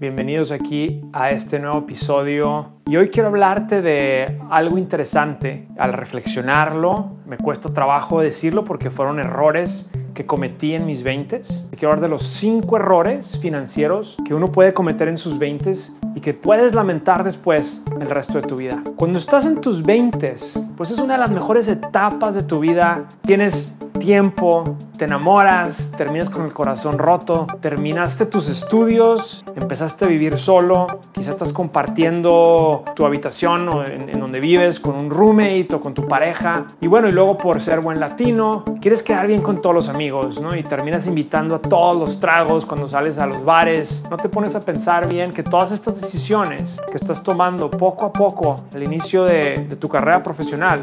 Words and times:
Bienvenidos 0.00 0.52
aquí 0.52 1.00
a 1.12 1.30
este 1.30 1.58
nuevo 1.58 1.78
episodio 1.78 2.74
y 2.86 2.96
hoy 2.96 3.08
quiero 3.08 3.30
hablarte 3.30 3.82
de 3.82 4.40
algo 4.48 4.78
interesante. 4.78 5.66
Al 5.76 5.92
reflexionarlo, 5.92 7.16
me 7.26 7.36
cuesta 7.36 7.74
trabajo 7.74 8.20
decirlo 8.20 8.62
porque 8.62 8.92
fueron 8.92 9.18
errores 9.18 9.90
que 10.14 10.24
cometí 10.24 10.74
en 10.74 10.86
mis 10.86 11.02
20 11.02 11.42
Quiero 11.72 11.88
hablar 11.88 12.00
de 12.02 12.08
los 12.08 12.22
cinco 12.22 12.76
errores 12.76 13.38
financieros 13.40 14.16
que 14.24 14.34
uno 14.34 14.52
puede 14.52 14.72
cometer 14.72 15.08
en 15.08 15.18
sus 15.18 15.36
20 15.36 15.72
y 16.14 16.20
que 16.20 16.32
puedes 16.32 16.74
lamentar 16.74 17.24
después 17.24 17.84
el 18.00 18.08
resto 18.08 18.40
de 18.40 18.46
tu 18.46 18.54
vida. 18.54 18.82
Cuando 18.94 19.18
estás 19.18 19.46
en 19.46 19.60
tus 19.60 19.84
20 19.84 20.36
pues 20.76 20.92
es 20.92 21.00
una 21.00 21.14
de 21.14 21.20
las 21.20 21.32
mejores 21.32 21.66
etapas 21.66 22.36
de 22.36 22.42
tu 22.42 22.60
vida. 22.60 23.04
Tienes 23.22 23.76
tiempo, 23.98 24.76
te 24.96 25.04
enamoras, 25.04 25.92
terminas 25.96 26.30
con 26.30 26.44
el 26.44 26.52
corazón 26.52 26.98
roto, 26.98 27.46
terminaste 27.60 28.26
tus 28.26 28.48
estudios, 28.48 29.44
empezaste 29.56 30.04
a 30.04 30.08
vivir 30.08 30.38
solo, 30.38 30.86
quizás 31.12 31.30
estás 31.30 31.52
compartiendo 31.52 32.84
tu 32.94 33.06
habitación 33.06 33.68
o 33.68 33.84
en, 33.84 34.18
donde 34.18 34.40
vives 34.40 34.80
con 34.80 34.96
un 34.96 35.10
roommate 35.10 35.68
o 35.74 35.80
con 35.80 35.94
tu 35.94 36.06
pareja. 36.06 36.66
Y 36.80 36.86
bueno, 36.86 37.08
y 37.08 37.12
luego 37.12 37.38
por 37.38 37.60
ser 37.60 37.80
buen 37.80 38.00
latino, 38.00 38.64
quieres 38.80 39.02
quedar 39.02 39.26
bien 39.26 39.42
con 39.42 39.60
todos 39.60 39.74
los 39.74 39.88
amigos, 39.88 40.40
¿no? 40.40 40.56
Y 40.56 40.62
terminas 40.62 41.06
invitando 41.06 41.56
a 41.56 41.62
todos 41.62 41.96
los 41.96 42.20
tragos 42.20 42.66
cuando 42.66 42.88
sales 42.88 43.18
a 43.18 43.26
los 43.26 43.44
bares. 43.44 44.02
No 44.10 44.16
te 44.16 44.28
pones 44.28 44.54
a 44.54 44.60
pensar 44.60 45.08
bien 45.08 45.30
que 45.30 45.42
todas 45.42 45.72
estas 45.72 46.00
decisiones 46.00 46.80
que 46.90 46.96
estás 46.96 47.22
tomando 47.22 47.70
poco 47.70 48.06
a 48.06 48.12
poco 48.12 48.64
al 48.74 48.82
inicio 48.82 49.24
de, 49.24 49.66
de 49.68 49.76
tu 49.76 49.88
carrera 49.88 50.22
profesional 50.22 50.82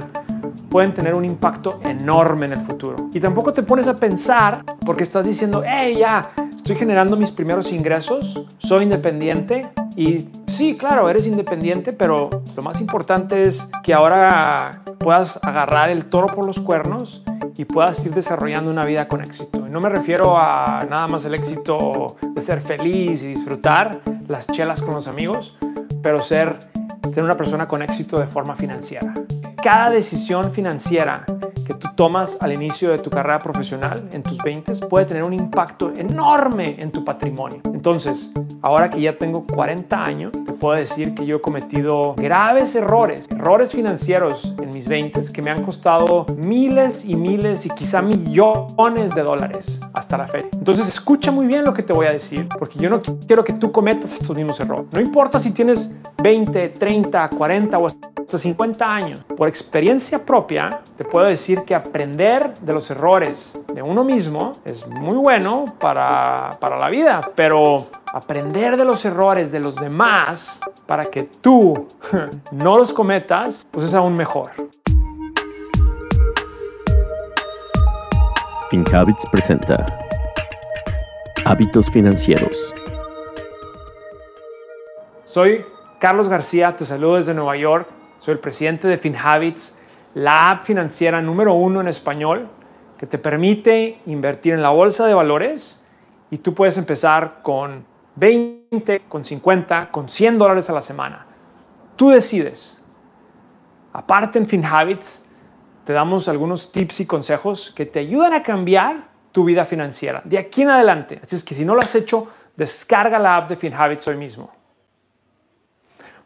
pueden 0.70 0.94
tener 0.94 1.16
un 1.16 1.26
impacto 1.26 1.80
enorme 1.84 2.46
en 2.46 2.54
el 2.54 2.62
futuro. 2.62 3.10
Y 3.14 3.20
tampoco 3.20 3.54
te 3.54 3.64
pones 3.64 3.88
a 3.88 3.96
pensar 3.96 4.64
porque 4.86 5.04
estás 5.04 5.26
diciendo, 5.26 5.64
hey, 5.66 5.96
ya, 6.00 6.32
estoy 6.56 6.76
generando 6.76 7.16
mis 7.18 7.32
primeros 7.32 7.72
ingresos, 7.72 8.46
soy 8.58 8.84
independiente. 8.84 9.70
Y 9.96 10.28
sí, 10.48 10.76
claro, 10.76 11.10
eres 11.10 11.28
independiente, 11.28 11.94
pero 11.94 12.30
lo 12.56 12.64
más 12.64 12.82
importante 12.82 13.44
es 13.44 13.70
que 13.84 13.94
ahora 13.94 14.82
puedas 15.00 15.40
agarrar 15.44 15.90
el 15.90 16.06
toro 16.06 16.28
por 16.28 16.46
los 16.46 16.60
cuernos 16.60 17.24
y 17.58 17.66
puedas 17.66 18.06
ir 18.06 18.14
desarrollando 18.14 18.72
una 18.72 18.86
vida 18.86 19.08
con 19.08 19.22
éxito. 19.22 19.68
No 19.70 19.80
me 19.80 19.90
refiero 19.90 20.38
a 20.38 20.86
nada 20.90 21.08
más 21.08 21.26
el 21.26 21.36
éxito 21.36 22.18
de 22.34 22.42
ser 22.42 22.62
feliz 22.62 23.24
y 23.24 23.28
disfrutar 23.28 24.02
las 24.28 24.48
chelas 24.48 24.82
con 24.82 24.96
los 24.96 25.08
amigos, 25.08 25.58
pero 26.02 26.20
ser, 26.20 26.60
ser 27.14 27.24
una 27.24 27.36
persona 27.36 27.68
con 27.68 27.82
éxito 27.82 28.20
de 28.20 28.28
forma 28.28 28.56
financiera 28.56 29.14
cada 29.66 29.90
decisión 29.90 30.52
financiera 30.52 31.26
que 31.66 31.74
tú 31.74 31.88
tomas 31.96 32.38
al 32.40 32.54
inicio 32.54 32.92
de 32.92 33.00
tu 33.00 33.10
carrera 33.10 33.40
profesional 33.40 34.08
en 34.14 34.22
tus 34.22 34.38
20 34.38 34.76
puede 34.88 35.08
tener 35.08 35.24
un 35.24 35.34
impacto 35.34 35.92
enorme 35.98 36.76
en 36.78 36.92
tu 36.92 37.04
patrimonio. 37.04 37.62
Entonces, 37.74 38.32
ahora 38.62 38.92
que 38.92 39.02
ya 39.02 39.18
tengo 39.18 39.48
40 39.48 40.06
años, 40.06 40.34
te 40.34 40.54
puedo 40.54 40.78
decir 40.78 41.16
que 41.16 41.26
yo 41.26 41.38
he 41.38 41.42
cometido 41.42 42.14
graves 42.16 42.76
errores, 42.76 43.28
errores 43.32 43.72
financieros 43.72 44.54
en 44.62 44.70
mis 44.70 44.88
20 44.88 45.34
que 45.34 45.42
me 45.42 45.50
han 45.50 45.64
costado 45.64 46.28
miles 46.38 47.04
y 47.04 47.16
miles 47.16 47.66
y 47.66 47.72
quizá 47.72 48.04
millones 48.04 49.16
de 49.16 49.24
dólares 49.24 49.82
hasta 49.94 50.16
la 50.16 50.28
fecha. 50.28 50.50
Entonces, 50.54 50.88
escucha 50.88 51.32
muy 51.32 51.48
bien 51.48 51.66
lo 51.66 51.74
que 51.74 51.82
te 51.82 51.92
voy 51.92 52.06
a 52.06 52.14
decir, 52.14 52.48
porque 52.60 52.78
yo 52.78 52.88
no 52.92 53.02
quiero 53.02 53.44
que 53.44 53.54
tú 53.54 53.72
cometas 53.72 54.14
estos 54.14 54.38
mismos 54.38 54.60
errores. 54.60 54.86
No 54.94 55.02
importa 55.02 55.40
si 55.40 55.50
tienes 55.50 55.96
20, 56.22 56.70
30, 56.70 57.30
40 57.30 57.78
o 57.80 57.88
hasta 57.88 58.38
50 58.38 58.86
años. 58.86 59.26
Experiencia 59.56 60.26
propia, 60.26 60.82
te 60.98 61.06
puedo 61.06 61.26
decir 61.26 61.64
que 61.64 61.74
aprender 61.74 62.56
de 62.56 62.74
los 62.74 62.92
errores 62.92 63.58
de 63.74 63.82
uno 63.82 64.04
mismo 64.04 64.52
es 64.66 64.86
muy 64.86 65.16
bueno 65.16 65.74
para, 65.80 66.50
para 66.60 66.78
la 66.78 66.90
vida, 66.90 67.32
pero 67.36 67.78
aprender 68.14 68.76
de 68.76 68.84
los 68.84 69.06
errores 69.06 69.54
de 69.54 69.62
los 69.62 69.78
demás 69.78 70.60
para 70.86 71.06
que 71.06 71.24
tú 71.24 71.88
no 72.52 72.78
los 72.78 72.92
cometas, 72.92 73.66
pues 73.72 73.86
es 73.86 73.94
aún 73.94 74.16
mejor. 74.16 74.52
FinHabits 78.70 79.26
presenta 79.32 79.86
Hábitos 81.46 81.90
Financieros. 81.90 82.76
Soy 85.24 85.64
Carlos 86.00 86.28
García, 86.28 86.76
te 86.76 86.86
saludo 86.86 87.16
desde 87.16 87.34
Nueva 87.34 87.56
York 87.56 87.95
soy 88.26 88.32
el 88.32 88.40
presidente 88.40 88.88
de 88.88 88.98
FinHabits, 88.98 89.78
la 90.16 90.50
app 90.50 90.64
financiera 90.64 91.22
número 91.22 91.54
uno 91.54 91.80
en 91.80 91.88
español 91.88 92.50
que 92.98 93.06
te 93.06 93.20
permite 93.20 94.02
invertir 94.08 94.56
en 94.56 94.64
la 94.64 94.72
bolsa 94.72 95.06
de 95.06 95.14
valores 95.14 95.86
y 96.32 96.40
tú 96.40 96.56
puedes 96.56 96.76
empezar 96.80 97.42
con 97.44 97.86
20, 98.16 99.02
con 99.02 99.24
50, 99.24 99.92
con 99.92 100.10
100 100.10 100.40
dólares 100.40 100.68
a 100.72 100.74
la 100.74 100.82
semana. 100.82 101.28
Tú 101.96 102.10
decides. 102.10 102.84
Aparte 103.94 104.40
en 104.40 104.48
FinHabits 104.48 105.24
te 105.84 105.94
damos 105.94 106.28
algunos 106.28 106.72
tips 106.72 107.02
y 107.02 107.06
consejos 107.06 107.72
que 107.76 107.86
te 107.86 108.00
ayudan 108.00 108.34
a 108.34 108.42
cambiar 108.42 109.08
tu 109.32 109.44
vida 109.44 109.66
financiera 109.66 110.24
de 110.26 110.40
aquí 110.40 110.64
en 110.64 110.72
adelante. 110.72 111.22
Así 111.24 111.36
es 111.36 111.44
que 111.44 111.54
si 111.54 111.64
no 111.64 111.76
lo 111.76 111.82
has 111.82 111.94
hecho, 111.94 112.28
descarga 112.56 113.20
la 113.20 113.36
app 113.36 113.50
de 113.50 113.56
FinHabits 113.56 114.08
hoy 114.08 114.18
mismo. 114.18 114.50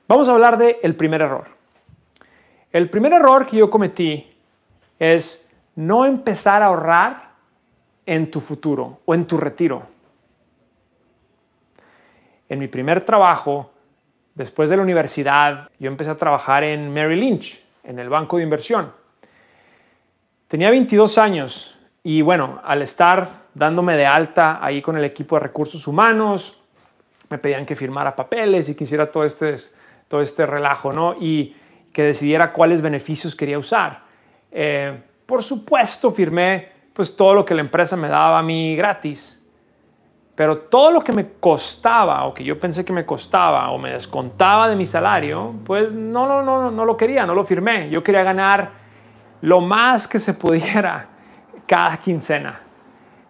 Vamos 0.08 0.30
a 0.30 0.32
hablar 0.32 0.58
del 0.58 0.78
el 0.82 0.96
primer 0.96 1.22
error. 1.22 1.59
El 2.72 2.90
primer 2.90 3.14
error 3.14 3.46
que 3.46 3.58
yo 3.58 3.70
cometí 3.70 4.32
es 5.00 5.52
no 5.76 6.06
empezar 6.06 6.62
a 6.62 6.68
ahorrar 6.68 7.30
en 8.06 8.30
tu 8.30 8.40
futuro 8.40 9.00
o 9.06 9.14
en 9.16 9.26
tu 9.26 9.38
retiro. 9.38 9.84
En 12.48 12.60
mi 12.60 12.68
primer 12.68 13.06
trabajo, 13.06 13.72
después 14.36 14.70
de 14.70 14.78
la 14.78 14.84
universidad, 14.84 15.70
yo 15.80 15.88
empecé 15.88 16.12
a 16.12 16.18
trabajar 16.18 16.64
en 16.64 16.92
Merrill 16.92 17.20
Lynch, 17.20 17.64
en 17.84 17.98
el 17.98 18.10
banco 18.10 18.38
de 18.38 18.44
inversión. 18.44 18.92
Tenía 20.48 20.70
22 20.70 21.18
años 21.18 21.78
y 22.04 22.22
bueno, 22.22 22.62
al 22.64 22.82
estar 22.82 23.30
dándome 23.54 23.96
de 23.96 24.06
alta 24.06 24.64
ahí 24.64 24.82
con 24.82 24.98
el 24.98 25.06
equipo 25.06 25.36
de 25.36 25.42
recursos 25.42 25.88
humanos, 25.88 26.60
me 27.30 27.38
pedían 27.38 27.66
que 27.66 27.76
firmara 27.76 28.16
papeles 28.16 28.70
y 28.70 28.76
que 28.76 28.84
hiciera 28.84 29.12
todo 29.12 29.24
este, 29.24 29.56
todo 30.08 30.22
este 30.22 30.46
relajo, 30.46 30.92
¿no? 30.92 31.16
Y 31.20 31.56
que 31.92 32.04
decidiera 32.04 32.54
cuáles 32.54 32.82
beneficios 32.82 33.36
quería 33.36 33.58
usar. 33.60 34.04
Eh, 34.52 35.02
por 35.26 35.44
supuesto, 35.44 36.12
firmé 36.12 36.70
pues 36.94 37.16
todo 37.16 37.34
lo 37.34 37.46
que 37.46 37.54
la 37.54 37.62
empresa 37.62 37.96
me 37.96 38.10
daba 38.10 38.40
a 38.40 38.44
mí 38.44 38.76
gratis. 38.76 39.36
Pero 40.36 40.58
todo 40.58 40.92
lo 40.92 41.02
que 41.02 41.12
me 41.12 41.34
costaba 41.34 42.26
o 42.26 42.34
que 42.34 42.44
yo 42.44 42.60
pensé 42.60 42.86
que 42.86 42.94
me 42.94 43.06
costaba 43.06 43.70
o 43.72 43.78
me 43.78 43.92
descontaba 43.92 44.70
de 44.70 44.76
mi 44.76 44.86
salario, 44.86 45.54
pues 45.66 45.94
no, 45.94 46.26
no, 46.28 46.42
no, 46.42 46.72
no 46.72 46.86
lo 46.86 46.96
quería, 46.96 47.26
no 47.26 47.34
lo 47.34 47.44
firmé. 47.44 47.90
Yo 47.90 48.04
quería 48.04 48.24
ganar 48.24 48.72
lo 49.42 49.62
más 49.62 50.08
que 50.08 50.20
se 50.20 50.34
pudiera 50.34 51.08
cada 51.66 51.98
quincena. 51.98 52.60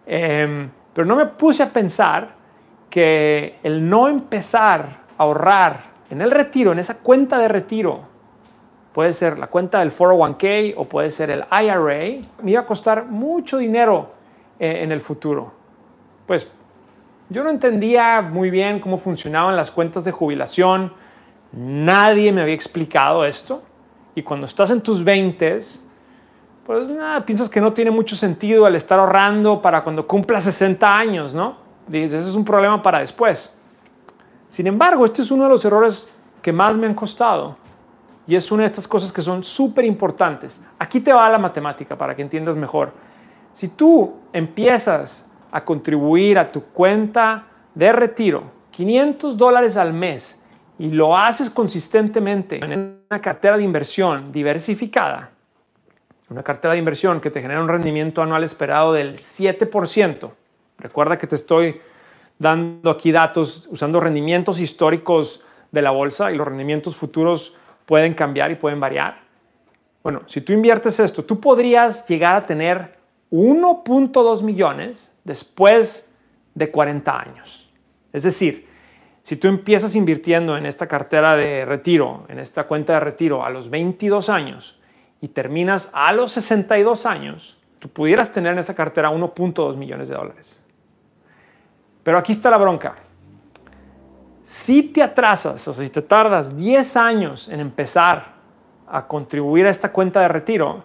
Em, 0.06 0.70
pero 0.92 1.06
no 1.06 1.16
me 1.16 1.26
puse 1.26 1.62
a 1.62 1.68
pensar 1.68 2.34
que 2.88 3.58
el 3.62 3.88
no 3.88 4.08
empezar 4.08 5.00
a 5.16 5.22
ahorrar 5.22 5.82
en 6.10 6.20
el 6.22 6.30
retiro, 6.30 6.72
en 6.72 6.78
esa 6.80 6.98
cuenta 6.98 7.38
de 7.38 7.48
retiro, 7.48 8.09
puede 8.92 9.12
ser 9.12 9.38
la 9.38 9.46
cuenta 9.46 9.80
del 9.80 9.92
401k 9.92 10.74
o 10.76 10.84
puede 10.84 11.10
ser 11.10 11.30
el 11.30 11.44
IRA, 11.50 12.26
me 12.42 12.50
iba 12.50 12.60
a 12.60 12.66
costar 12.66 13.06
mucho 13.06 13.58
dinero 13.58 14.10
eh, 14.58 14.80
en 14.82 14.92
el 14.92 15.00
futuro. 15.00 15.52
Pues 16.26 16.50
yo 17.28 17.44
no 17.44 17.50
entendía 17.50 18.20
muy 18.22 18.50
bien 18.50 18.80
cómo 18.80 18.98
funcionaban 18.98 19.56
las 19.56 19.70
cuentas 19.70 20.04
de 20.04 20.12
jubilación, 20.12 20.92
nadie 21.52 22.32
me 22.32 22.42
había 22.42 22.54
explicado 22.54 23.24
esto 23.24 23.62
y 24.14 24.22
cuando 24.22 24.46
estás 24.46 24.70
en 24.70 24.80
tus 24.80 25.04
20 25.04 25.58
pues 26.66 26.88
nada, 26.88 27.24
piensas 27.24 27.48
que 27.48 27.60
no 27.60 27.72
tiene 27.72 27.90
mucho 27.90 28.14
sentido 28.14 28.66
el 28.68 28.76
estar 28.76 28.98
ahorrando 28.98 29.60
para 29.60 29.82
cuando 29.82 30.06
cumpla 30.06 30.40
60 30.40 30.98
años, 30.98 31.34
¿no? 31.34 31.56
Dices, 31.88 32.20
ese 32.20 32.30
es 32.30 32.36
un 32.36 32.44
problema 32.44 32.80
para 32.80 33.00
después. 33.00 33.56
Sin 34.48 34.68
embargo, 34.68 35.04
este 35.04 35.22
es 35.22 35.32
uno 35.32 35.44
de 35.44 35.50
los 35.50 35.64
errores 35.64 36.08
que 36.40 36.52
más 36.52 36.76
me 36.76 36.86
han 36.86 36.94
costado 36.94 37.56
y 38.30 38.36
es 38.36 38.52
una 38.52 38.62
de 38.62 38.66
estas 38.66 38.86
cosas 38.86 39.12
que 39.12 39.22
son 39.22 39.42
súper 39.42 39.84
importantes. 39.84 40.62
Aquí 40.78 41.00
te 41.00 41.12
va 41.12 41.28
la 41.28 41.36
matemática 41.36 41.98
para 41.98 42.14
que 42.14 42.22
entiendas 42.22 42.54
mejor. 42.54 42.92
Si 43.52 43.66
tú 43.66 44.20
empiezas 44.32 45.28
a 45.50 45.64
contribuir 45.64 46.38
a 46.38 46.52
tu 46.52 46.62
cuenta 46.62 47.48
de 47.74 47.90
retiro 47.90 48.44
500 48.70 49.36
dólares 49.36 49.76
al 49.76 49.92
mes 49.92 50.44
y 50.78 50.90
lo 50.90 51.18
haces 51.18 51.50
consistentemente 51.50 52.64
en 52.64 53.00
una 53.10 53.20
cartera 53.20 53.56
de 53.56 53.64
inversión 53.64 54.30
diversificada, 54.30 55.30
una 56.28 56.44
cartera 56.44 56.74
de 56.74 56.78
inversión 56.78 57.20
que 57.20 57.32
te 57.32 57.42
genera 57.42 57.60
un 57.60 57.68
rendimiento 57.68 58.22
anual 58.22 58.44
esperado 58.44 58.92
del 58.92 59.18
7%, 59.18 60.30
recuerda 60.78 61.18
que 61.18 61.26
te 61.26 61.34
estoy 61.34 61.80
dando 62.38 62.90
aquí 62.90 63.10
datos 63.10 63.66
usando 63.72 63.98
rendimientos 63.98 64.60
históricos 64.60 65.42
de 65.72 65.82
la 65.82 65.90
bolsa 65.90 66.30
y 66.30 66.36
los 66.36 66.46
rendimientos 66.46 66.94
futuros 66.94 67.56
pueden 67.90 68.14
cambiar 68.14 68.52
y 68.52 68.54
pueden 68.54 68.78
variar. 68.78 69.18
Bueno, 70.04 70.22
si 70.26 70.42
tú 70.42 70.52
inviertes 70.52 71.00
esto, 71.00 71.24
tú 71.24 71.40
podrías 71.40 72.06
llegar 72.06 72.36
a 72.36 72.46
tener 72.46 72.96
1.2 73.32 74.42
millones 74.44 75.12
después 75.24 76.08
de 76.54 76.70
40 76.70 77.20
años. 77.20 77.68
Es 78.12 78.22
decir, 78.22 78.68
Si 79.22 79.36
tú 79.36 79.48
empiezas 79.48 79.94
invirtiendo 79.96 80.56
en 80.56 80.66
esta 80.66 80.86
cartera 80.86 81.36
de 81.36 81.64
retiro, 81.64 82.24
en 82.28 82.38
esta 82.38 82.64
cuenta 82.64 82.94
de 82.94 83.00
retiro 83.00 83.44
a 83.44 83.50
los 83.50 83.70
22 83.70 84.28
años 84.28 84.80
y 85.20 85.28
terminas 85.28 85.90
a 85.92 86.12
los 86.12 86.32
62 86.32 87.06
años, 87.06 87.60
tú 87.80 87.88
pudieras 87.88 88.32
tener 88.32 88.52
en 88.52 88.60
esa 88.60 88.74
cartera 88.74 89.10
1.2 89.10 89.76
millones 89.76 90.08
de 90.08 90.14
dólares. 90.14 90.60
Pero 92.02 92.18
aquí 92.18 92.32
está 92.32 92.50
la 92.50 92.56
bronca. 92.56 92.96
Si 94.50 94.82
te 94.82 95.00
atrasas, 95.00 95.68
o 95.68 95.72
sea, 95.72 95.86
si 95.86 95.92
te 95.92 96.02
tardas 96.02 96.56
10 96.56 96.96
años 96.96 97.48
en 97.48 97.60
empezar 97.60 98.34
a 98.88 99.06
contribuir 99.06 99.64
a 99.64 99.70
esta 99.70 99.92
cuenta 99.92 100.22
de 100.22 100.26
retiro, 100.26 100.82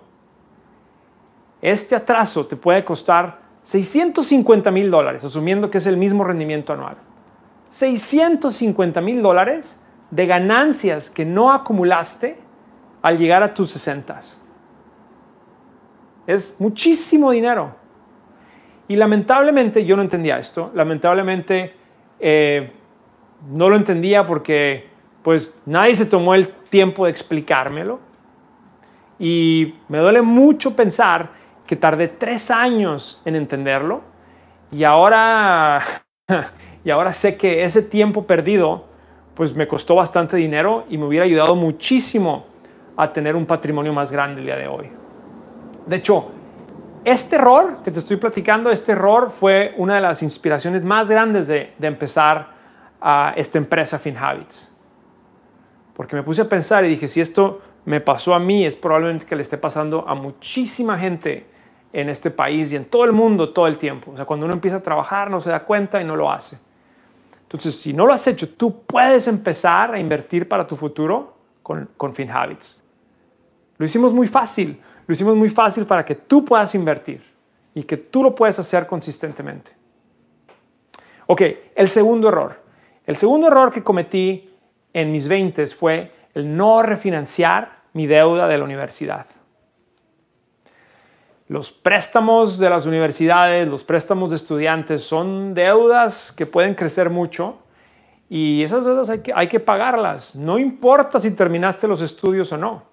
este 1.63 1.95
atraso 1.95 2.45
te 2.45 2.57
puede 2.57 2.85
costar 2.85 3.39
650 3.63 4.69
mil 4.69 4.91
dólares, 4.91 5.23
asumiendo 5.23 5.71
que 5.71 5.79
es 5.79 5.87
el 5.87 5.97
mismo 5.97 6.23
rendimiento 6.23 6.73
anual. 6.73 6.97
650 7.69 9.01
mil 9.01 9.23
dólares 9.23 9.79
de 10.11 10.27
ganancias 10.27 11.09
que 11.09 11.25
no 11.25 11.51
acumulaste 11.51 12.37
al 13.01 13.17
llegar 13.17 13.41
a 13.41 13.51
tus 13.51 13.71
60. 13.71 14.19
Es 16.27 16.57
muchísimo 16.59 17.31
dinero. 17.31 17.75
Y 18.87 18.95
lamentablemente 18.95 19.83
yo 19.83 19.95
no 19.95 20.03
entendía 20.03 20.37
esto. 20.37 20.69
Lamentablemente 20.75 21.73
eh, 22.19 22.71
no 23.49 23.69
lo 23.69 23.75
entendía 23.75 24.25
porque 24.25 24.89
pues 25.23 25.57
nadie 25.65 25.95
se 25.95 26.05
tomó 26.05 26.35
el 26.35 26.47
tiempo 26.47 27.05
de 27.05 27.11
explicármelo. 27.11 27.99
Y 29.17 29.75
me 29.87 29.97
duele 29.97 30.21
mucho 30.21 30.75
pensar 30.75 31.29
que 31.65 31.75
tardé 31.75 32.07
tres 32.09 32.51
años 32.51 33.21
en 33.25 33.35
entenderlo 33.35 34.01
y 34.71 34.83
ahora, 34.83 35.81
y 36.83 36.89
ahora 36.89 37.13
sé 37.13 37.37
que 37.37 37.63
ese 37.63 37.81
tiempo 37.81 38.27
perdido 38.27 38.85
pues 39.33 39.55
me 39.55 39.67
costó 39.67 39.95
bastante 39.95 40.37
dinero 40.37 40.85
y 40.89 40.97
me 40.97 41.05
hubiera 41.05 41.25
ayudado 41.25 41.55
muchísimo 41.55 42.45
a 42.95 43.11
tener 43.11 43.35
un 43.35 43.45
patrimonio 43.45 43.93
más 43.93 44.11
grande 44.11 44.41
el 44.41 44.47
día 44.47 44.55
de 44.55 44.67
hoy. 44.67 44.89
De 45.85 45.97
hecho, 45.97 46.31
este 47.03 47.35
error 47.35 47.79
que 47.83 47.91
te 47.91 47.99
estoy 47.99 48.17
platicando, 48.17 48.71
este 48.71 48.93
error 48.93 49.29
fue 49.29 49.73
una 49.77 49.95
de 49.95 50.01
las 50.01 50.23
inspiraciones 50.23 50.83
más 50.83 51.09
grandes 51.09 51.47
de, 51.47 51.73
de 51.77 51.87
empezar 51.87 52.54
a 53.07 53.33
esta 53.37 53.59
empresa 53.59 53.99
FinHabits. 53.99 54.71
Porque 55.95 56.15
me 56.15 56.23
puse 56.23 56.41
a 56.41 56.49
pensar 56.49 56.83
y 56.83 56.89
dije, 56.89 57.07
si 57.07 57.21
esto 57.21 57.61
me 57.85 58.01
pasó 58.01 58.33
a 58.33 58.39
mí, 58.39 58.65
es 58.65 58.75
probablemente 58.75 59.27
que 59.27 59.35
le 59.35 59.43
esté 59.43 59.59
pasando 59.59 60.03
a 60.07 60.15
muchísima 60.15 60.97
gente 60.97 61.45
en 61.93 62.09
este 62.09 62.31
país 62.31 62.73
y 62.73 62.75
en 62.75 62.85
todo 62.85 63.05
el 63.05 63.11
mundo 63.13 63.53
todo 63.53 63.67
el 63.67 63.77
tiempo. 63.77 64.11
O 64.11 64.15
sea, 64.15 64.25
cuando 64.25 64.47
uno 64.47 64.55
empieza 64.55 64.77
a 64.77 64.81
trabajar 64.81 65.29
no 65.29 65.39
se 65.39 65.51
da 65.51 65.63
cuenta 65.63 66.01
y 66.01 66.03
no 66.03 66.15
lo 66.15 66.31
hace. 66.31 66.57
Entonces, 67.43 67.79
si 67.79 67.93
no 67.93 68.07
lo 68.07 68.13
has 68.13 68.25
hecho, 68.25 68.49
tú 68.49 68.81
puedes 68.81 69.27
empezar 69.27 69.93
a 69.93 69.99
invertir 69.99 70.49
para 70.49 70.65
tu 70.65 70.75
futuro 70.75 71.35
con, 71.61 71.87
con 71.95 72.11
FinHabits. 72.11 72.81
Lo 73.77 73.85
hicimos 73.85 74.13
muy 74.13 74.25
fácil. 74.25 74.81
Lo 75.05 75.13
hicimos 75.13 75.35
muy 75.35 75.49
fácil 75.49 75.85
para 75.85 76.03
que 76.03 76.15
tú 76.15 76.43
puedas 76.43 76.73
invertir 76.73 77.23
y 77.75 77.83
que 77.83 77.97
tú 77.97 78.23
lo 78.23 78.33
puedes 78.33 78.57
hacer 78.57 78.87
consistentemente. 78.87 79.73
Ok, 81.27 81.41
el 81.75 81.89
segundo 81.89 82.29
error. 82.29 82.64
El 83.05 83.15
segundo 83.15 83.47
error 83.47 83.71
que 83.71 83.83
cometí 83.83 84.49
en 84.93 85.11
mis 85.11 85.27
20 85.27 85.67
fue 85.67 86.11
el 86.33 86.55
no 86.55 86.81
refinanciar 86.81 87.83
mi 87.93 88.07
deuda 88.07 88.47
de 88.47 88.57
la 88.57 88.63
universidad. 88.63 89.27
Los 91.47 91.71
préstamos 91.71 92.57
de 92.57 92.69
las 92.69 92.87
universidades, 92.87 93.67
los 93.67 93.83
préstamos 93.83 94.31
de 94.31 94.37
estudiantes 94.37 95.03
son 95.03 95.53
deudas 95.53 96.31
que 96.31 96.47
pueden 96.47 96.73
crecer 96.73 97.11
mucho 97.11 97.59
y 98.29 98.63
esas 98.63 98.85
deudas 98.85 99.09
hay 99.09 99.19
que, 99.19 99.31
hay 99.33 99.47
que 99.47 99.59
pagarlas. 99.59 100.35
No 100.35 100.57
importa 100.57 101.19
si 101.19 101.31
terminaste 101.31 101.87
los 101.87 102.01
estudios 102.01 102.51
o 102.51 102.57
no. 102.57 102.83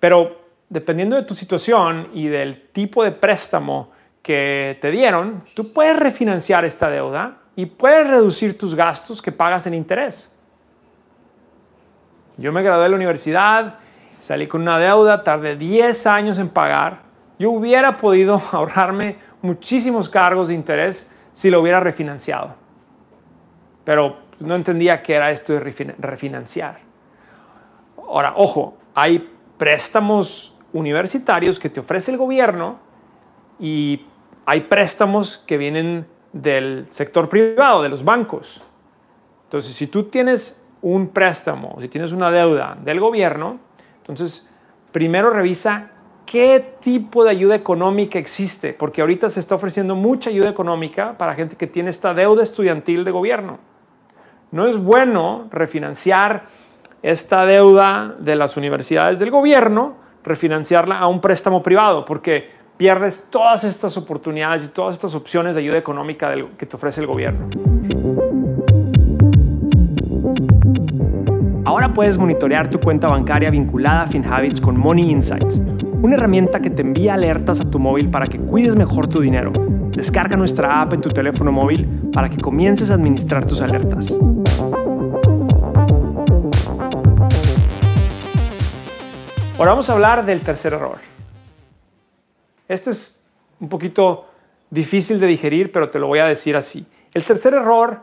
Pero 0.00 0.48
dependiendo 0.68 1.14
de 1.14 1.22
tu 1.22 1.34
situación 1.34 2.08
y 2.12 2.26
del 2.26 2.68
tipo 2.72 3.04
de 3.04 3.12
préstamo 3.12 3.92
que 4.20 4.76
te 4.80 4.90
dieron, 4.90 5.44
tú 5.54 5.72
puedes 5.72 5.96
refinanciar 5.96 6.64
esta 6.64 6.90
deuda 6.90 7.38
y 7.58 7.66
puedes 7.66 8.08
reducir 8.08 8.56
tus 8.56 8.76
gastos 8.76 9.20
que 9.20 9.32
pagas 9.32 9.66
en 9.66 9.74
interés. 9.74 10.32
Yo 12.36 12.52
me 12.52 12.62
gradué 12.62 12.84
de 12.84 12.90
la 12.90 12.94
universidad, 12.94 13.80
salí 14.20 14.46
con 14.46 14.62
una 14.62 14.78
deuda, 14.78 15.24
tardé 15.24 15.56
10 15.56 16.06
años 16.06 16.38
en 16.38 16.50
pagar. 16.50 17.00
Yo 17.36 17.50
hubiera 17.50 17.96
podido 17.96 18.40
ahorrarme 18.52 19.18
muchísimos 19.42 20.08
cargos 20.08 20.50
de 20.50 20.54
interés 20.54 21.10
si 21.32 21.50
lo 21.50 21.60
hubiera 21.60 21.80
refinanciado. 21.80 22.54
Pero 23.82 24.18
no 24.38 24.54
entendía 24.54 25.02
qué 25.02 25.14
era 25.14 25.32
esto 25.32 25.54
de 25.54 25.94
refinanciar. 25.98 26.78
Ahora, 27.96 28.34
ojo, 28.36 28.78
hay 28.94 29.34
préstamos 29.56 30.56
universitarios 30.72 31.58
que 31.58 31.70
te 31.70 31.80
ofrece 31.80 32.12
el 32.12 32.18
gobierno 32.18 32.78
y 33.58 34.06
hay 34.46 34.60
préstamos 34.60 35.38
que 35.38 35.58
vienen 35.58 36.06
del 36.32 36.86
sector 36.88 37.28
privado, 37.28 37.82
de 37.82 37.88
los 37.88 38.04
bancos. 38.04 38.60
Entonces, 39.44 39.74
si 39.74 39.86
tú 39.86 40.04
tienes 40.04 40.64
un 40.82 41.08
préstamo, 41.08 41.78
si 41.80 41.88
tienes 41.88 42.12
una 42.12 42.30
deuda 42.30 42.76
del 42.82 43.00
gobierno, 43.00 43.58
entonces, 43.98 44.48
primero 44.92 45.30
revisa 45.30 45.90
qué 46.26 46.74
tipo 46.80 47.24
de 47.24 47.30
ayuda 47.30 47.54
económica 47.54 48.18
existe, 48.18 48.74
porque 48.74 49.00
ahorita 49.00 49.30
se 49.30 49.40
está 49.40 49.54
ofreciendo 49.54 49.94
mucha 49.94 50.30
ayuda 50.30 50.50
económica 50.50 51.16
para 51.16 51.34
gente 51.34 51.56
que 51.56 51.66
tiene 51.66 51.90
esta 51.90 52.12
deuda 52.12 52.42
estudiantil 52.42 53.04
de 53.04 53.10
gobierno. 53.10 53.58
No 54.50 54.66
es 54.66 54.76
bueno 54.76 55.48
refinanciar 55.50 56.46
esta 57.02 57.46
deuda 57.46 58.14
de 58.18 58.36
las 58.36 58.56
universidades 58.56 59.18
del 59.18 59.30
gobierno, 59.30 59.96
refinanciarla 60.24 60.98
a 60.98 61.06
un 61.06 61.20
préstamo 61.20 61.62
privado, 61.62 62.04
porque 62.04 62.50
pierdes 62.78 63.26
todas 63.28 63.64
estas 63.64 63.96
oportunidades 63.96 64.64
y 64.64 64.68
todas 64.68 64.94
estas 64.94 65.14
opciones 65.16 65.56
de 65.56 65.62
ayuda 65.62 65.76
económica 65.76 66.32
que 66.56 66.64
te 66.64 66.76
ofrece 66.76 67.00
el 67.00 67.08
gobierno. 67.08 67.48
Ahora 71.64 71.92
puedes 71.92 72.16
monitorear 72.16 72.70
tu 72.70 72.78
cuenta 72.78 73.08
bancaria 73.08 73.50
vinculada 73.50 74.02
a 74.02 74.06
FinHabits 74.06 74.60
con 74.60 74.78
Money 74.78 75.10
Insights, 75.10 75.60
una 76.00 76.14
herramienta 76.14 76.60
que 76.60 76.70
te 76.70 76.82
envía 76.82 77.14
alertas 77.14 77.60
a 77.60 77.68
tu 77.68 77.80
móvil 77.80 78.08
para 78.10 78.24
que 78.24 78.38
cuides 78.38 78.76
mejor 78.76 79.08
tu 79.08 79.20
dinero. 79.20 79.52
Descarga 79.90 80.36
nuestra 80.36 80.80
app 80.80 80.92
en 80.92 81.00
tu 81.00 81.08
teléfono 81.08 81.50
móvil 81.50 81.84
para 82.12 82.30
que 82.30 82.36
comiences 82.36 82.92
a 82.92 82.94
administrar 82.94 83.44
tus 83.44 83.60
alertas. 83.60 84.16
Ahora 89.58 89.72
vamos 89.72 89.90
a 89.90 89.92
hablar 89.92 90.24
del 90.24 90.40
tercer 90.40 90.72
error. 90.72 91.17
Este 92.68 92.90
es 92.90 93.24
un 93.58 93.68
poquito 93.68 94.26
difícil 94.70 95.18
de 95.18 95.26
digerir, 95.26 95.72
pero 95.72 95.90
te 95.90 95.98
lo 95.98 96.06
voy 96.06 96.18
a 96.18 96.26
decir 96.26 96.56
así. 96.56 96.86
El 97.14 97.24
tercer 97.24 97.54
error 97.54 98.02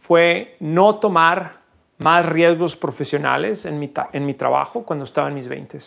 fue 0.00 0.56
no 0.60 0.96
tomar 0.96 1.60
más 1.98 2.24
riesgos 2.26 2.76
profesionales 2.76 3.64
en 3.64 3.78
mi, 3.78 3.92
en 4.12 4.26
mi 4.26 4.34
trabajo 4.34 4.84
cuando 4.84 5.04
estaba 5.04 5.28
en 5.28 5.34
mis 5.34 5.48
20. 5.48 5.78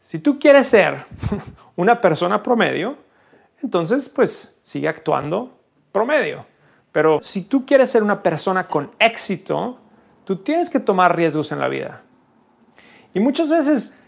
Si 0.00 0.18
tú 0.18 0.38
quieres 0.38 0.68
ser 0.68 1.06
una 1.76 2.00
persona 2.00 2.42
promedio, 2.42 2.96
entonces 3.62 4.08
pues 4.08 4.60
sigue 4.62 4.88
actuando 4.88 5.58
promedio. 5.90 6.46
Pero 6.92 7.20
si 7.22 7.42
tú 7.42 7.66
quieres 7.66 7.90
ser 7.90 8.02
una 8.02 8.22
persona 8.22 8.68
con 8.68 8.90
éxito, 8.98 9.80
tú 10.24 10.36
tienes 10.36 10.70
que 10.70 10.78
tomar 10.78 11.16
riesgos 11.16 11.50
en 11.50 11.58
la 11.58 11.68
vida. 11.68 12.02
Y 13.12 13.20
muchas 13.20 13.48
veces, 13.48 13.98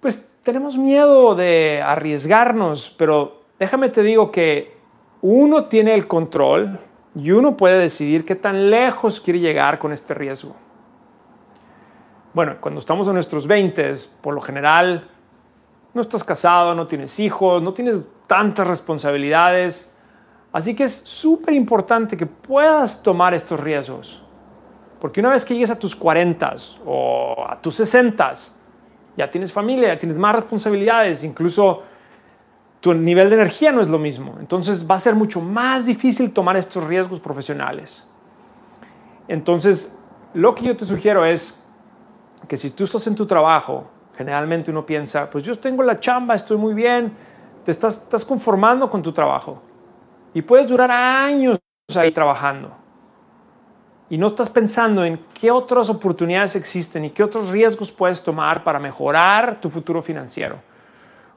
pues 0.00 0.29
tenemos 0.42 0.76
miedo 0.76 1.34
de 1.34 1.82
arriesgarnos, 1.84 2.90
pero 2.96 3.42
déjame 3.58 3.88
te 3.88 4.02
digo 4.02 4.30
que 4.30 4.76
uno 5.22 5.64
tiene 5.64 5.94
el 5.94 6.06
control 6.06 6.78
y 7.14 7.30
uno 7.32 7.56
puede 7.56 7.78
decidir 7.78 8.24
qué 8.24 8.36
tan 8.36 8.70
lejos 8.70 9.20
quiere 9.20 9.40
llegar 9.40 9.78
con 9.78 9.92
este 9.92 10.14
riesgo. 10.14 10.54
Bueno, 12.32 12.56
cuando 12.60 12.80
estamos 12.80 13.08
en 13.08 13.14
nuestros 13.14 13.46
20, 13.46 13.92
por 14.20 14.34
lo 14.34 14.40
general, 14.40 15.08
no 15.92 16.00
estás 16.00 16.22
casado, 16.22 16.74
no 16.74 16.86
tienes 16.86 17.18
hijos, 17.18 17.60
no 17.60 17.74
tienes 17.74 18.06
tantas 18.26 18.66
responsabilidades. 18.66 19.92
Así 20.52 20.74
que 20.74 20.84
es 20.84 20.94
súper 20.94 21.54
importante 21.54 22.16
que 22.16 22.26
puedas 22.26 23.02
tomar 23.02 23.34
estos 23.34 23.58
riesgos. 23.58 24.22
Porque 25.00 25.20
una 25.20 25.30
vez 25.30 25.44
que 25.44 25.54
llegues 25.54 25.70
a 25.70 25.78
tus 25.78 25.96
40 25.96 26.54
o 26.86 27.44
a 27.48 27.60
tus 27.60 27.74
60, 27.76 28.32
ya 29.20 29.30
tienes 29.30 29.52
familia, 29.52 29.88
ya 29.88 29.98
tienes 29.98 30.18
más 30.18 30.34
responsabilidades, 30.34 31.24
incluso 31.24 31.82
tu 32.80 32.94
nivel 32.94 33.28
de 33.28 33.36
energía 33.36 33.70
no 33.70 33.82
es 33.82 33.88
lo 33.88 33.98
mismo. 33.98 34.36
Entonces 34.40 34.90
va 34.90 34.94
a 34.94 34.98
ser 34.98 35.14
mucho 35.14 35.40
más 35.40 35.84
difícil 35.86 36.32
tomar 36.32 36.56
estos 36.56 36.82
riesgos 36.84 37.20
profesionales. 37.20 38.06
Entonces, 39.28 39.98
lo 40.32 40.54
que 40.54 40.64
yo 40.64 40.76
te 40.76 40.86
sugiero 40.86 41.24
es 41.24 41.62
que 42.48 42.56
si 42.56 42.70
tú 42.70 42.84
estás 42.84 43.06
en 43.06 43.14
tu 43.14 43.26
trabajo, 43.26 43.90
generalmente 44.16 44.70
uno 44.70 44.86
piensa, 44.86 45.28
pues 45.28 45.44
yo 45.44 45.54
tengo 45.54 45.82
la 45.82 46.00
chamba, 46.00 46.34
estoy 46.34 46.56
muy 46.56 46.72
bien, 46.72 47.12
te 47.64 47.70
estás, 47.70 47.98
estás 47.98 48.24
conformando 48.24 48.88
con 48.88 49.02
tu 49.02 49.12
trabajo. 49.12 49.60
Y 50.32 50.40
puedes 50.40 50.66
durar 50.66 50.90
años 50.90 51.58
ahí 51.94 52.10
trabajando 52.12 52.79
y 54.10 54.18
no 54.18 54.26
estás 54.26 54.50
pensando 54.50 55.04
en 55.04 55.20
qué 55.32 55.52
otras 55.52 55.88
oportunidades 55.88 56.56
existen 56.56 57.04
y 57.04 57.10
qué 57.10 57.22
otros 57.22 57.50
riesgos 57.50 57.92
puedes 57.92 58.22
tomar 58.22 58.64
para 58.64 58.80
mejorar 58.80 59.60
tu 59.60 59.70
futuro 59.70 60.02
financiero. 60.02 60.56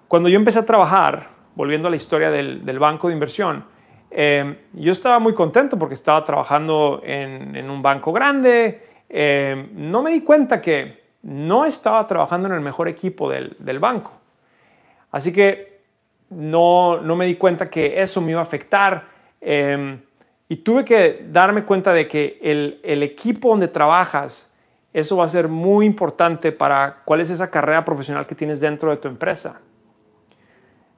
Cuando 0.07 0.27
yo 0.27 0.37
empecé 0.37 0.57
a 0.57 0.65
trabajar, 0.65 1.29
volviendo 1.53 1.87
a 1.87 1.91
la 1.91 1.97
historia 1.97 2.31
del, 2.31 2.79
banco 2.79 3.07
de 3.07 3.13
inversión, 3.13 3.63
eh, 4.09 4.59
yo 4.73 4.91
estaba 4.91 5.19
muy 5.19 5.35
contento 5.35 5.77
porque 5.77 5.93
estaba 5.93 6.25
trabajando 6.25 6.99
en, 7.03 7.69
un 7.69 7.83
banco 7.83 8.11
grande. 8.11 8.87
Eh, 9.07 9.69
no 9.73 10.01
me 10.01 10.11
di 10.11 10.21
cuenta 10.21 10.59
que 10.59 11.03
no 11.21 11.65
estaba 11.65 12.05
trabajando 12.07 12.47
en 12.47 12.55
el 12.55 12.61
mejor 12.61 12.87
equipo 12.87 13.29
del, 13.29 13.79
banco. 13.79 14.13
Así 15.11 15.31
que 15.31 15.81
no, 16.31 16.99
no, 17.01 17.15
me 17.15 17.27
di 17.27 17.35
cuenta 17.35 17.69
que 17.69 18.01
eso 18.01 18.19
me 18.19 18.31
iba 18.31 18.39
a 18.39 18.43
afectar. 18.43 19.03
Eh, 19.39 19.99
y 20.53 20.57
tuve 20.57 20.85
que 20.85 21.25
darme 21.31 21.63
cuenta 21.63 21.93
de 21.93 22.07
que 22.07 22.37
el, 22.39 23.01
equipo 23.01 23.49
donde 23.49 23.67
trabajas, 23.67 24.53
eso 24.93 25.17
va 25.17 25.25
a 25.25 25.27
ser 25.27 25.47
muy 25.47 25.83
importante 25.83 26.51
para 26.51 27.01
cuál 27.05 27.21
es 27.21 27.31
esa 27.31 27.49
carrera 27.49 27.83
profesional 27.83 28.27
que 28.27 28.35
tienes 28.35 28.59
dentro 28.59 28.91
de 28.91 28.97
tu 28.97 29.07
empresa. 29.07 29.61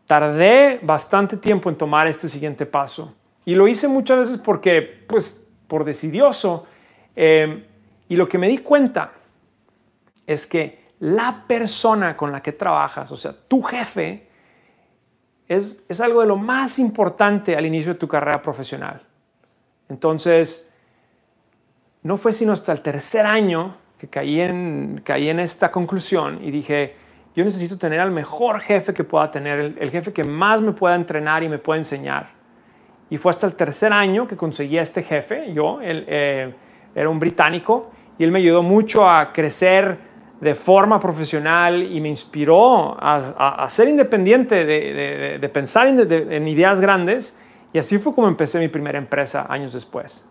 Tardé 0.05 0.81
bastante 0.83 1.37
tiempo 1.37 1.69
en 1.69 1.77
tomar 1.77 2.05
este 2.05 2.27
siguiente 2.27 2.65
paso 2.65 3.15
y 3.45 3.55
lo 3.55 3.65
hice 3.69 3.87
muchas 3.87 4.19
veces 4.19 4.39
porque, 4.39 4.81
pues, 5.07 5.47
por 5.69 5.85
decidioso. 5.85 6.67
Em, 7.15 7.63
y 8.09 8.17
lo 8.17 8.27
que 8.27 8.37
me 8.37 8.49
di 8.49 8.57
cuenta 8.57 9.13
es 10.27 10.45
que 10.45 10.81
la 10.99 11.45
persona 11.47 12.17
con 12.17 12.29
la 12.33 12.41
que 12.41 12.51
trabajas, 12.51 13.09
o 13.09 13.15
sea, 13.15 13.33
tu 13.47 13.61
jefe, 13.61 14.27
es, 15.47 15.81
es 15.87 16.01
algo 16.01 16.19
de 16.19 16.27
lo 16.27 16.35
más 16.35 16.77
importante 16.77 17.55
al 17.55 17.65
inicio 17.65 17.93
de 17.93 17.99
tu 17.99 18.09
carrera 18.09 18.41
profesional. 18.41 19.01
Entonces, 19.89 20.73
no 22.03 22.17
fue 22.17 22.33
sino 22.33 22.53
hasta 22.53 22.71
el 22.71 22.81
tercer 22.81 23.25
año 23.25 23.77
que 23.97 24.07
caí 24.07 24.41
en, 24.41 25.01
caí 25.03 25.29
en 25.29 25.39
esta 25.39 25.71
conclusión 25.71 26.39
y 26.43 26.51
dije, 26.51 26.95
yo 27.35 27.43
necesito 27.43 27.77
tener 27.77 27.99
al 27.99 28.11
mejor 28.11 28.59
jefe 28.59 28.93
que 28.93 29.03
pueda 29.03 29.29
tener, 29.31 29.75
el, 29.77 29.89
jefe 29.89 30.13
que 30.13 30.23
más 30.23 30.61
me 30.61 30.71
pueda 30.71 30.95
entrenar 30.95 31.43
y 31.43 31.49
me 31.49 31.57
pueda 31.57 31.77
enseñar. 31.77 32.29
Y 33.09 33.17
fue 33.17 33.29
hasta 33.29 33.45
el 33.47 33.53
tercer 33.53 33.93
año 33.93 34.27
que 34.27 34.35
conseguí 34.35 34.77
a 34.77 34.81
este 34.81 35.03
jefe, 35.03 35.53
yo, 35.53 35.79
él, 35.81 36.05
eh, 36.07 36.53
era 36.95 37.09
un 37.09 37.19
británico, 37.19 37.91
y 38.17 38.23
él 38.23 38.31
me 38.31 38.39
ayudó 38.39 38.63
mucho 38.63 39.07
a 39.09 39.33
crecer 39.33 39.97
de 40.39 40.55
forma 40.55 40.99
profesional 40.99 41.83
y 41.83 41.99
me 42.01 42.09
inspiró 42.09 42.97
a, 42.99 43.65
ser 43.69 43.89
independiente, 43.89 44.65
de, 44.65 45.49
pensar 45.49 45.87
en 45.87 46.47
ideas 46.47 46.79
grandes 46.79 47.37
y 47.75 47.77
así 47.77 47.97
fue 47.97 48.15
como 48.15 48.29
empecé 48.29 48.57
mi 48.57 48.69
primera 48.69 48.97
empresa 48.97 49.47
años 49.49 49.73
después. 49.73 50.23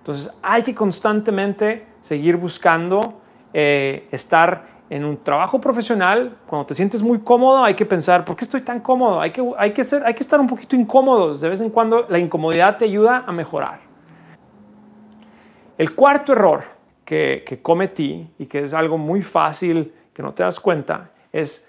Entonces 0.00 0.30
hay 0.42 0.62
que 0.62 0.74
constantemente 0.74 1.86
seguir 2.02 2.36
buscando 2.36 3.22
eh, 3.54 4.06
estar 4.10 4.66
en 4.90 5.02
un 5.06 5.16
trabajo 5.24 5.58
profesional. 5.62 6.36
Cuando 6.46 6.66
te 6.66 6.74
sientes 6.74 7.02
muy 7.02 7.20
cómodo 7.20 7.64
hay 7.64 7.72
que 7.72 7.86
pensar, 7.86 8.22
¿por 8.22 8.36
qué 8.36 8.44
estoy 8.44 8.60
tan 8.60 8.80
cómodo? 8.80 9.18
Hay 9.18 9.30
que, 9.30 9.50
hay 9.56 9.72
que, 9.72 9.82
ser, 9.82 10.04
hay 10.04 10.12
que 10.12 10.22
estar 10.22 10.38
un 10.38 10.46
poquito 10.46 10.76
incómodos. 10.76 11.40
De 11.40 11.48
vez 11.48 11.62
en 11.62 11.70
cuando 11.70 12.04
la 12.06 12.18
incomodidad 12.18 12.76
te 12.76 12.84
ayuda 12.84 13.24
a 13.26 13.32
mejorar. 13.32 13.80
El 15.78 15.94
cuarto 15.94 16.32
error 16.32 16.64
que, 17.06 17.44
que 17.46 17.62
cometí 17.62 18.30
y 18.38 18.44
que 18.44 18.64
es 18.64 18.74
algo 18.74 18.98
muy 18.98 19.22
fácil 19.22 19.94
que 20.12 20.22
no 20.22 20.34
te 20.34 20.42
das 20.42 20.60
cuenta 20.60 21.12
es 21.32 21.66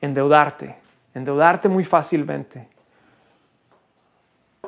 endeudarte. 0.00 0.76
Endeudarte 1.12 1.68
muy 1.68 1.84
fácilmente. 1.84 2.74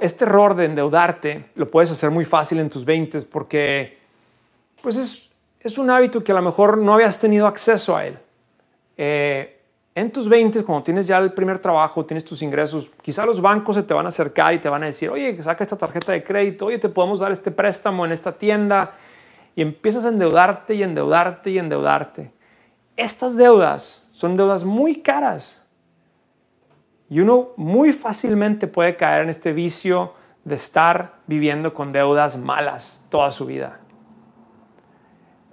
Este 0.00 0.24
error 0.24 0.54
de 0.54 0.66
endeudarte 0.66 1.46
lo 1.54 1.70
puedes 1.70 1.90
hacer 1.90 2.10
muy 2.10 2.24
fácil 2.24 2.58
en 2.58 2.70
tus 2.70 2.84
20 2.84 3.22
porque 3.22 3.98
pues 4.82 4.96
es, 4.96 5.30
es, 5.60 5.78
un 5.78 5.90
hábito 5.90 6.22
que 6.22 6.32
a 6.32 6.34
lo 6.34 6.42
mejor 6.42 6.78
no 6.78 6.94
habías 6.94 7.20
tenido 7.20 7.46
acceso 7.46 7.96
a 7.96 8.06
él. 8.06 8.18
Eh, 8.96 9.58
en 9.94 10.12
tus 10.12 10.28
20, 10.28 10.62
cuando 10.64 10.84
tienes 10.84 11.06
ya 11.06 11.18
el 11.18 11.32
primer 11.32 11.58
trabajo, 11.58 12.06
tienes 12.06 12.24
tus 12.24 12.40
ingresos, 12.42 12.88
quizá 13.02 13.26
los 13.26 13.40
bancos 13.40 13.74
se 13.74 13.82
te 13.82 13.92
van 13.92 14.04
a 14.04 14.10
acercar 14.10 14.54
y 14.54 14.60
te 14.60 14.68
van 14.68 14.84
a 14.84 14.86
decir, 14.86 15.10
oye, 15.10 15.42
saca 15.42 15.64
esta 15.64 15.76
tarjeta 15.76 16.12
de 16.12 16.22
crédito, 16.22 16.66
oye, 16.66 16.78
te 16.78 16.88
podemos 16.88 17.18
dar 17.18 17.32
este 17.32 17.50
préstamo 17.50 18.06
en 18.06 18.12
esta 18.12 18.30
tienda. 18.30 18.92
Y 19.56 19.62
empiezas 19.62 20.04
a 20.04 20.08
endeudarte 20.10 20.74
y 20.74 20.84
endeudarte 20.84 21.50
y 21.50 21.58
endeudarte. 21.58 22.30
Estas 22.96 23.36
deudas 23.36 24.08
son 24.12 24.36
deudas 24.36 24.62
muy 24.62 25.02
caras 25.02 25.66
y 27.10 27.20
uno 27.20 27.50
muy 27.56 27.92
fácilmente 27.92 28.66
puede 28.66 28.96
caer 28.96 29.22
en 29.22 29.30
este 29.30 29.52
vicio 29.52 30.12
de 30.44 30.54
estar 30.54 31.14
viviendo 31.26 31.72
con 31.72 31.92
deudas 31.92 32.36
malas 32.36 33.04
toda 33.08 33.30
su 33.30 33.46
vida. 33.46 33.80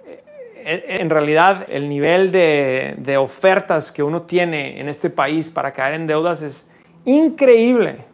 Eh, 0.04 0.22
eh, 0.56 0.96
en 1.00 1.10
realidad, 1.10 1.66
el 1.68 1.88
nivel 1.88 2.30
de, 2.30 3.16
ofertas 3.18 3.90
que 3.90 4.02
uno 4.02 4.22
tiene 4.22 4.80
en 4.80 4.88
este 4.88 5.10
país 5.10 5.50
para 5.50 5.72
caer 5.72 5.94
en 5.94 6.06
deudas 6.06 6.42
es 6.42 6.70
increíble. 7.04 8.04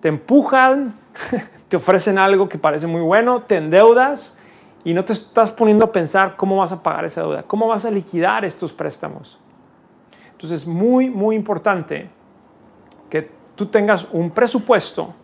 Te 0.00 0.08
empujan, 0.08 0.94
te 1.68 1.76
ofrecen 1.76 2.18
algo 2.18 2.48
que 2.48 2.58
parece 2.58 2.86
muy 2.86 3.02
bueno, 3.02 3.42
te 3.42 3.56
endeudas 3.56 4.38
y 4.84 4.94
no 4.94 5.04
te 5.04 5.12
estás 5.12 5.52
poniendo 5.52 5.84
a 5.84 5.92
pensar 5.92 6.36
cómo 6.36 6.56
vas 6.56 6.72
a 6.72 6.82
pagar 6.82 7.04
esa 7.04 7.20
deuda, 7.20 7.42
cómo 7.42 7.68
vas 7.68 7.84
a 7.84 7.90
liquidar 7.90 8.44
estos 8.44 8.72
préstamos. 8.72 9.38
Entonces 10.32 10.62
es 10.62 10.66
muy, 10.66 11.08
muy 11.08 11.36
importante 11.36 12.08
tú 13.54 13.66
tengas 13.66 14.08
un 14.12 14.30
presupuesto 14.30 15.14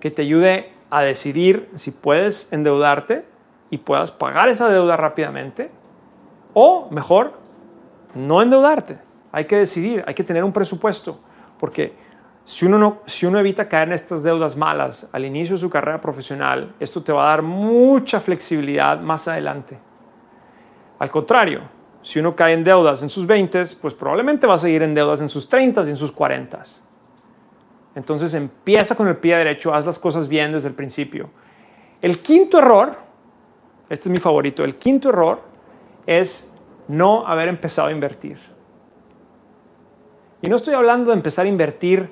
que 0.00 0.10
te 0.10 0.22
ayude 0.22 0.72
a 0.90 1.02
decidir 1.02 1.70
si 1.74 1.90
puedes 1.90 2.52
endeudarte 2.52 3.24
y 3.70 3.78
puedas 3.78 4.10
pagar 4.10 4.48
esa 4.48 4.68
deuda 4.68 4.96
rápidamente 4.96 5.70
o 6.54 6.88
mejor, 6.90 7.38
no 8.14 8.42
endeudarte. 8.42 8.98
Hay 9.30 9.46
que 9.46 9.56
decidir, 9.56 10.04
hay 10.06 10.14
que 10.14 10.24
tener 10.24 10.44
un 10.44 10.52
presupuesto, 10.52 11.18
porque 11.58 11.94
si 12.44 12.66
uno, 12.66 12.78
no, 12.78 12.98
si 13.06 13.24
uno 13.24 13.38
evita 13.38 13.68
caer 13.68 13.88
en 13.88 13.94
estas 13.94 14.22
deudas 14.22 14.56
malas 14.56 15.08
al 15.12 15.24
inicio 15.24 15.54
de 15.54 15.60
su 15.60 15.70
carrera 15.70 16.00
profesional, 16.00 16.74
esto 16.80 17.02
te 17.02 17.12
va 17.12 17.24
a 17.24 17.28
dar 17.28 17.42
mucha 17.42 18.20
flexibilidad 18.20 19.00
más 19.00 19.28
adelante. 19.28 19.78
Al 20.98 21.10
contrario, 21.10 21.62
si 22.02 22.18
uno 22.18 22.34
cae 22.34 22.52
en 22.52 22.64
deudas 22.64 23.02
en 23.02 23.10
sus 23.10 23.26
20, 23.26 23.62
pues 23.80 23.94
probablemente 23.94 24.46
va 24.46 24.54
a 24.54 24.58
seguir 24.58 24.82
en 24.82 24.94
deudas 24.94 25.20
en 25.20 25.28
sus 25.28 25.48
30 25.48 25.84
y 25.84 25.90
en 25.90 25.96
sus 25.96 26.12
40. 26.12 26.62
Entonces 27.94 28.34
empieza 28.34 28.96
con 28.96 29.08
el 29.08 29.16
pie 29.16 29.36
derecho, 29.36 29.72
haz 29.72 29.86
las 29.86 29.98
cosas 29.98 30.28
bien 30.28 30.52
desde 30.52 30.68
el 30.68 30.74
principio. 30.74 31.30
El 32.00 32.18
quinto 32.20 32.58
error, 32.58 32.96
este 33.88 34.08
es 34.08 34.12
mi 34.12 34.18
favorito, 34.18 34.64
el 34.64 34.76
quinto 34.76 35.10
error 35.10 35.40
es 36.06 36.52
no 36.88 37.26
haber 37.26 37.48
empezado 37.48 37.88
a 37.88 37.92
invertir. 37.92 38.38
Y 40.40 40.48
no 40.48 40.56
estoy 40.56 40.74
hablando 40.74 41.10
de 41.10 41.16
empezar 41.16 41.46
a 41.46 41.48
invertir 41.48 42.10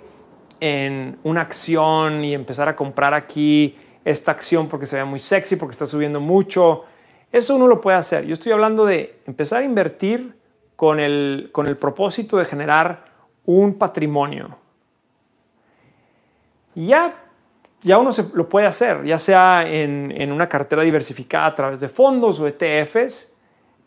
en 0.60 1.18
una 1.24 1.40
acción 1.40 2.24
y 2.24 2.34
empezar 2.34 2.68
a 2.68 2.76
comprar 2.76 3.14
aquí 3.14 3.76
esta 4.04 4.30
acción 4.30 4.68
porque 4.68 4.86
se 4.86 4.96
ve 4.96 5.04
muy 5.04 5.18
sexy, 5.18 5.56
porque 5.56 5.72
está 5.72 5.86
subiendo 5.86 6.20
mucho. 6.20 6.84
Eso 7.32 7.54
uno 7.54 7.66
lo 7.68 7.80
puede 7.80 7.96
hacer. 7.96 8.26
Yo 8.26 8.34
estoy 8.34 8.52
hablando 8.52 8.84
de 8.84 9.20
empezar 9.26 9.62
a 9.62 9.64
invertir 9.64 10.34
con 10.76 10.98
el, 10.98 11.50
con 11.52 11.66
el 11.66 11.76
propósito 11.76 12.38
de 12.38 12.44
generar 12.44 13.04
un 13.44 13.74
patrimonio. 13.74 14.56
Ya, 16.74 17.14
ya 17.82 17.98
uno 17.98 18.12
se 18.12 18.24
lo 18.32 18.48
puede 18.48 18.66
hacer, 18.66 19.04
ya 19.04 19.18
sea 19.18 19.64
en, 19.66 20.12
en 20.16 20.32
una 20.32 20.48
cartera 20.48 20.82
diversificada 20.82 21.46
a 21.46 21.54
través 21.54 21.80
de 21.80 21.88
fondos 21.88 22.40
o 22.40 22.46
ETFs, 22.46 23.32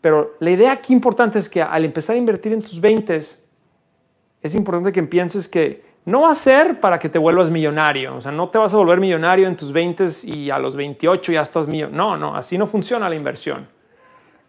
pero 0.00 0.36
la 0.38 0.50
idea 0.50 0.72
aquí 0.72 0.92
importante 0.92 1.38
es 1.38 1.48
que 1.48 1.62
al 1.62 1.84
empezar 1.84 2.14
a 2.14 2.18
invertir 2.18 2.52
en 2.52 2.62
tus 2.62 2.80
20 2.80 3.16
es 3.16 4.54
importante 4.54 4.92
que 4.92 5.02
pienses 5.02 5.48
que 5.48 5.82
no 6.06 6.22
va 6.22 6.32
a 6.32 6.34
ser 6.34 6.80
para 6.80 6.98
que 6.98 7.08
te 7.08 7.18
vuelvas 7.18 7.50
millonario. 7.50 8.16
O 8.16 8.20
sea, 8.20 8.30
no 8.30 8.48
te 8.48 8.58
vas 8.58 8.74
a 8.74 8.76
volver 8.76 9.00
millonario 9.00 9.48
en 9.48 9.56
tus 9.56 9.72
20 9.72 10.06
y 10.24 10.50
a 10.50 10.58
los 10.58 10.76
28 10.76 11.32
ya 11.32 11.42
estás 11.42 11.66
millonario. 11.66 11.96
No, 11.96 12.16
no, 12.16 12.36
así 12.36 12.58
no 12.58 12.66
funciona 12.66 13.08
la 13.08 13.14
inversión. 13.14 13.66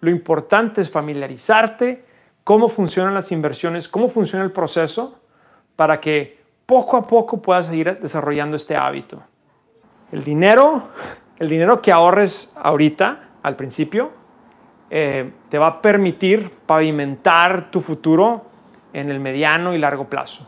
Lo 0.02 0.10
importante 0.10 0.82
es 0.82 0.90
familiarizarte 0.90 2.06
cómo 2.44 2.68
funcionan 2.68 3.14
las 3.14 3.32
inversiones, 3.32 3.88
cómo 3.88 4.10
funciona 4.10 4.44
el 4.44 4.52
proceso 4.52 5.20
para 5.76 6.00
que 6.00 6.44
poco 6.66 6.98
a 6.98 7.08
poco 7.08 7.42
puedas 7.42 7.68
seguir 7.68 8.00
desarrollando 8.00 8.56
este 8.56 8.76
hábito. 8.76 9.22
El 10.12 10.24
dinero, 10.24 10.90
el 11.40 11.50
dinero 11.50 11.82
que 11.82 11.92
ahorres 11.92 12.54
ahorita, 12.58 13.30
al 13.44 13.56
principio, 13.56 14.12
eh, 14.90 15.32
te 15.50 15.58
va 15.58 15.68
a 15.68 15.82
permitir 15.82 16.52
pavimentar 16.66 17.72
tu 17.72 17.82
futuro 17.82 18.46
en 18.94 19.10
el 19.10 19.20
mediano 19.20 19.74
y 19.74 19.78
largo 19.78 20.08
plazo. 20.08 20.48